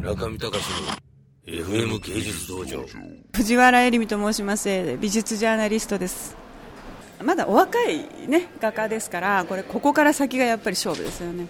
[0.00, 0.64] 中見隆
[1.46, 2.86] の FM 芸術道場。
[3.34, 6.34] 藤原恵里美と申します美術ジャーナリストです。
[7.22, 11.48] まだお若い、ね、画家ですからこれここから先がやっぱり勝負ですよね。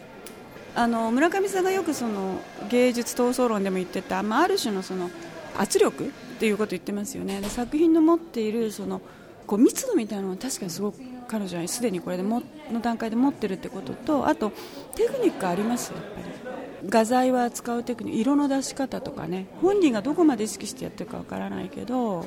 [0.75, 5.11] あの村上さんがよくその芸術闘争論でも言ってた、まあ、ある種のその
[5.57, 6.09] 圧力っ
[6.41, 7.41] ていうことを言ってますよね。
[7.41, 9.01] で作品の持っているその
[9.47, 10.99] こう密度みたいなのは確かにすごく
[11.31, 12.43] 彼女はすでにこれでも
[12.73, 14.51] の段階で持ってるってこととあと
[14.97, 15.93] テクニックあります？
[15.93, 19.47] やっぱり画材は使うテクニック色の出し方とかね。
[19.63, 22.27] 本人がどこまで意識してやってるかわからないけど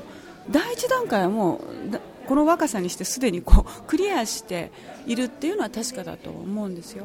[0.49, 1.59] 第一段階はもう
[2.27, 4.71] この若さにしてすでにこう クリアして
[5.05, 7.03] いるっていうのは確かだと思うんですよ。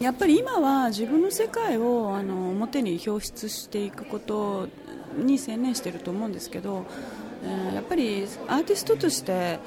[0.00, 4.68] やっぱり今は自分の世界をあの表に表出していくこと
[5.16, 6.84] に専念してると思うんですけど、
[7.44, 9.58] えー、やっぱりアーティストとして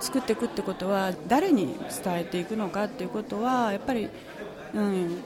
[0.00, 4.08] 作っていくってことは誰に伝えていくのかっていうことはやっぱり、
[4.74, 5.18] うん、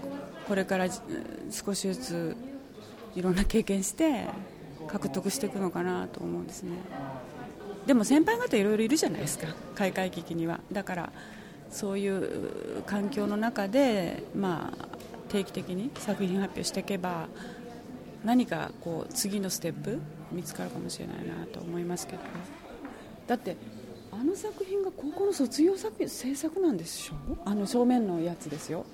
[0.49, 0.87] これから
[1.51, 2.37] 少しずつ
[3.15, 4.27] いろんな経験して
[4.89, 6.73] 獲得していくのかなと思うんですね。
[7.87, 10.61] でも先輩方いろいろいるじゃないですか開会危機には。
[10.73, 11.13] だから
[11.71, 14.87] そういう環境の中で、まあ、
[15.29, 17.29] 定期的に作品発表していけば
[18.25, 19.99] 何かこう次のステップ
[20.33, 22.21] 見つかるかもしれないなと思いますけど、
[23.27, 23.57] だって
[24.21, 28.85] あの作品が高校の卒業作品制作なんでしょあの正面のやつですよ。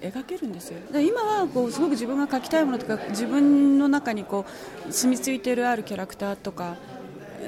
[0.00, 0.78] 描けるんですよ。
[1.00, 4.44] 今はこうすごく自分が描きたいものとか自分の中にこ
[4.88, 6.76] う住み着いているあるキャラクターとか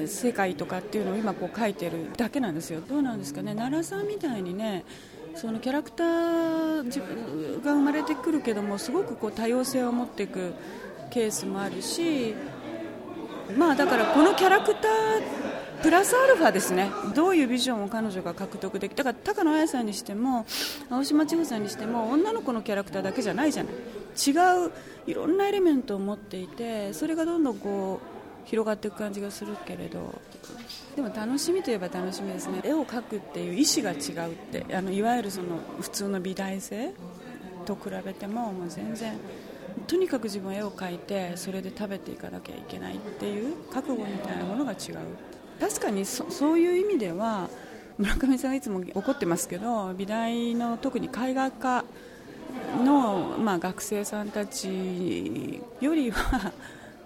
[0.06, 2.80] 世界とかっていうのを今こう書いてるだけなんですよ。
[2.80, 3.54] どうなんですかね？
[3.54, 4.84] 奈良さんみたいにね
[5.34, 10.54] そのキャラクター自分が生まれてくるけどもすごくこう多様性を持っていく
[11.10, 12.34] ケースもあるし
[13.56, 15.47] まあだからこのキャラクター
[15.82, 16.90] プラスアルファですね。
[17.14, 20.44] どういうビジョンを彼女が獲得できたか高野綾さんにしても
[20.90, 23.72] 青島千穂さんにしても女の子のキャラクターだけじゃないじゃない。
[23.74, 24.72] 違う
[25.06, 28.00] いろんなエレメントを持っていてそれがどんどんこ
[28.44, 30.20] う広がっていく感じがするけれど
[30.96, 32.60] でも楽しみといえば楽しみですね。
[32.64, 36.92] 絵を描くっていう意思が違うってあのいわゆるその普通の美大生
[37.64, 39.16] と比べてももう全然
[39.86, 44.98] とにかく自分絵を描いてそれで食べていかなきゃいけないっていう覚悟みたいなものが違う。
[45.60, 47.48] 確かにそそういう意味では
[47.98, 51.84] 村上さんがいつも怒ってますけど美大の特に絵画科
[52.84, 56.52] の、まあ、学生さんたちよりは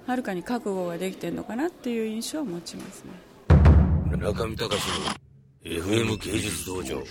[0.06, 3.10] はるかに覚悟ができてるのかなっていう印象を持ちますね。
[4.10, 4.68] 村上隆の
[5.64, 7.02] FM 芸術道場。